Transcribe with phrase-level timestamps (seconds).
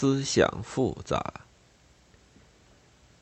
[0.00, 1.22] 思想复杂。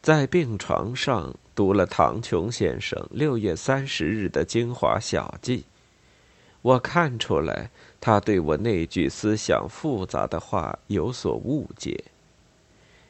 [0.01, 5.65] 在病床上读了唐琼先生六月三十日的精华小记，
[6.63, 7.69] 我看出来
[8.01, 12.05] 他对我那句思想复杂的话有所误解。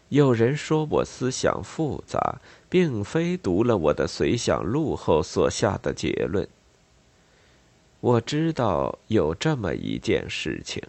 [0.09, 2.41] 有人说我思想复杂，
[2.71, 6.48] 并非读了我的随想录后所下的结论。
[8.00, 10.82] 我知道有这么一件事情：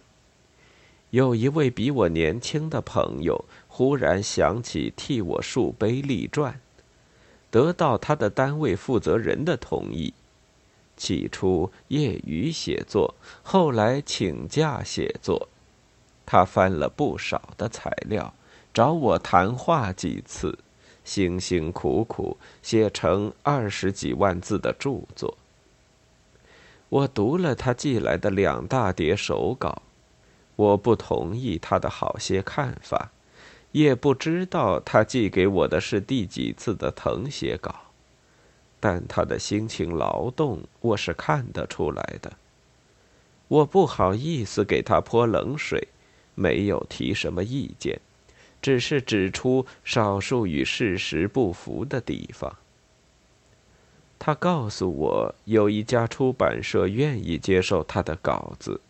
[1.10, 6.60] 有一位比我年轻的朋友忽然想起替我竖碑立传，
[7.50, 10.14] 得到他的单位负责人的同意。
[10.96, 15.48] 起初业余写作，后来请假写作。
[16.26, 18.34] 他翻了不少的材料。
[18.72, 20.56] 找我谈话几次，
[21.04, 25.36] 辛辛苦苦写成二十几万字的著作。
[26.88, 29.82] 我读了他寄来的两大叠手稿，
[30.60, 33.10] 我不同意他的好些看法，
[33.72, 37.74] 也不知道他寄给我的是第几次的誊写稿，
[38.78, 42.34] 但他的辛勤劳动我是看得出来的。
[43.48, 45.88] 我不好意思给他泼冷水，
[46.34, 47.98] 没有提什么意见。
[48.60, 52.54] 只是指出少数与事实不符的地方。
[54.18, 58.82] 他告诉我，有一家出版社愿意接受他的稿子。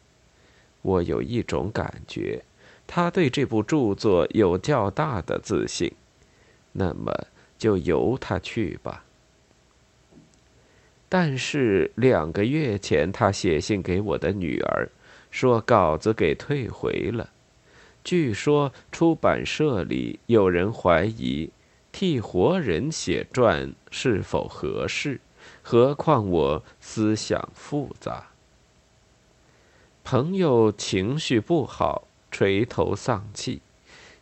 [0.83, 2.43] 我有一种感觉，
[2.87, 5.93] 他对这部著作有较大的自信。
[6.73, 7.13] 那么，
[7.59, 9.05] 就由他去吧。
[11.09, 14.89] 但是两个月前，他写信给我的女儿，
[15.31, 17.31] 说稿子给退回了。
[18.03, 21.51] 据说出版社里有人怀疑
[21.93, 25.21] 替活人写传是否合适，
[25.63, 28.30] 何况我思想复杂。
[30.13, 33.63] 朋友情绪不好，垂头丧气，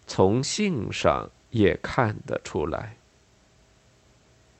[0.06, 2.98] 从信上也看得出来。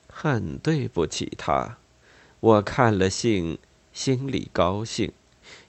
[0.07, 1.77] 很对不起他，
[2.39, 3.59] 我看了信，
[3.93, 5.11] 心里高兴，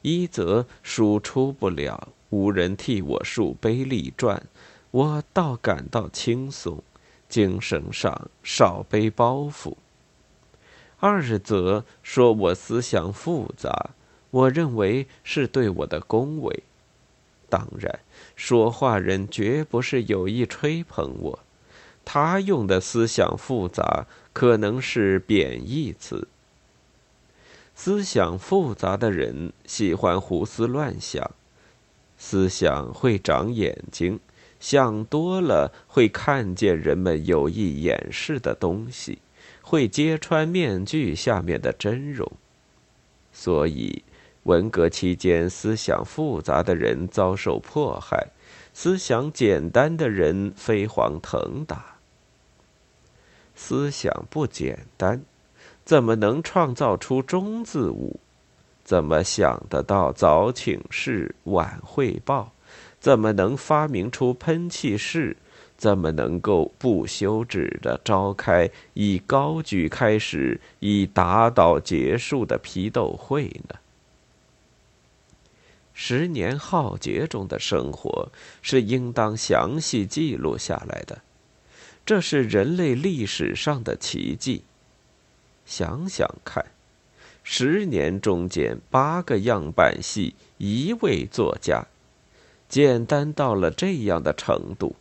[0.01, 2.09] 一则输出不了。
[2.31, 4.43] 无人替我竖碑立传，
[4.93, 6.83] 我倒感到轻松，
[7.29, 9.75] 精神上少背包袱。
[11.01, 13.91] 二则说我思想复杂，
[14.31, 16.63] 我认为是对我的恭维。
[17.49, 17.99] 当然，
[18.37, 21.39] 说话人绝不是有意吹捧我，
[22.05, 26.29] 他用的思想复杂可能是贬义词。
[27.75, 31.31] 思想复杂的人喜欢胡思乱想。
[32.17, 34.21] 思想会长眼睛，
[34.61, 39.19] 想多了会看见人们有意掩饰的东西，
[39.63, 42.31] 会揭穿面具下面的真容。
[43.33, 44.05] 所以，
[44.45, 48.29] 文革期间思想复杂的人遭受迫害，
[48.73, 51.97] 思想简单的人飞黄腾达。
[53.55, 55.23] 思想不简单，
[55.85, 58.19] 怎么能创造出中字舞？
[58.83, 62.53] 怎么想得到早请示晚汇报？
[62.99, 65.37] 怎么能发明出喷气式？
[65.77, 73.80] 怎么能够不休止的召开以高举开始、以打倒结束的批斗会呢？
[76.03, 78.31] 十年浩劫中的生活
[78.63, 81.21] 是应当详细记录下来的，
[82.07, 84.63] 这是人类历史上的奇迹。
[85.67, 86.65] 想想看。
[87.45, 91.87] 十年中间，八个样板戏，一位作家，
[92.67, 94.97] 简单到了这样的程度。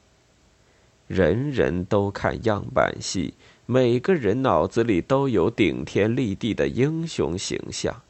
[1.07, 8.01] 人人都看样板戏，每个人脑子里都有顶天立地的英雄形象。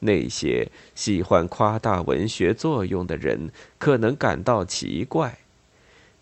[0.00, 5.38] 那些喜欢夸大文学作用的人，可能感到奇怪。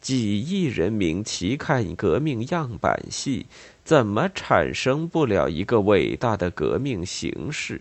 [0.01, 3.47] 几亿人民齐看革命样板戏，
[3.85, 7.81] 怎么产生不了一个伟大的革命形式？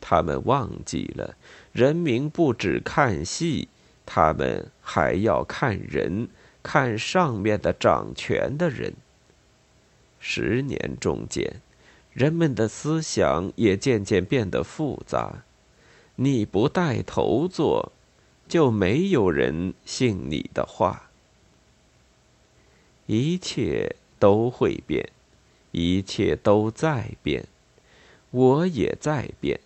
[0.00, 1.36] 他们忘记了，
[1.72, 3.68] 人民不只看戏，
[4.04, 6.28] 他们还要看人，
[6.62, 8.92] 看上面的掌权的人。
[10.20, 11.60] 十年中间，
[12.12, 15.44] 人们的思想也渐渐变得复杂。
[16.16, 17.92] 你不带头做。
[18.48, 21.08] 就没有人信你的话。
[23.06, 25.08] 一切都会变，
[25.70, 27.46] 一切都在变，
[28.30, 29.58] 我也在变。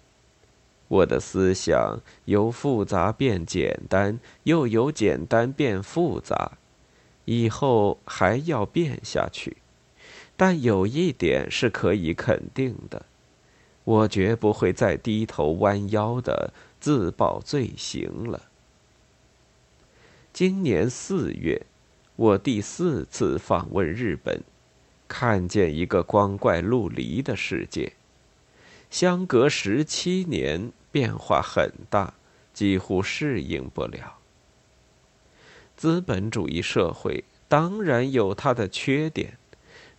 [0.86, 6.52] 我的思想由复杂变简单，又由简单变复杂，
[7.24, 9.56] 以后还要变下去。
[10.36, 13.06] 但有一点是可以肯定的：
[13.84, 18.42] 我绝不会再低头弯腰的自报罪行了。
[20.32, 21.64] 今年四月，
[22.16, 24.42] 我第四次访问日本，
[25.08, 27.94] 看见一个光怪陆离的世界。
[28.90, 32.12] 相隔十七年，变化很大，
[32.52, 34.18] 几乎适应不了。
[35.76, 39.38] 资本主义社会当然有它的缺点，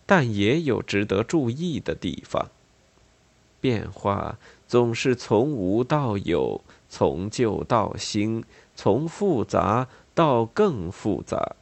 [0.08, 2.48] 但也有值得注意的地方。
[3.60, 8.42] 变化总是从无到有，从旧到新，
[8.74, 9.86] 从复杂。
[10.14, 11.54] 到更复杂。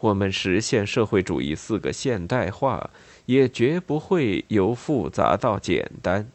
[0.00, 2.88] 我们实现社会主义四个现代化，
[3.26, 6.26] 也绝不会由复杂到简单。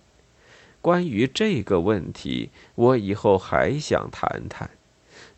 [0.84, 4.70] 关于这个问题，我以后还想谈谈。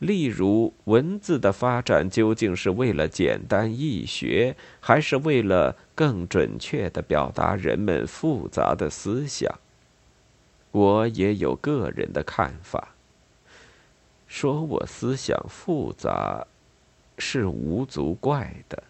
[0.02, 9.60] 例如，文字的发展究竟是为了简单易学，还是为了更准确地表达人们复杂的思想？
[10.72, 12.96] 我也有个人的看法。
[14.28, 16.48] 说我思想复杂，
[17.20, 18.82] 是无足怪的。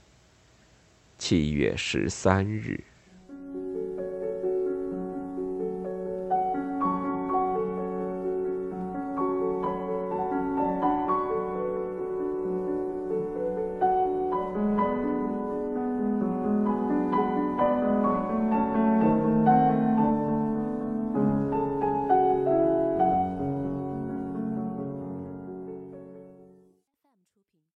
[1.18, 2.82] 七月十三日。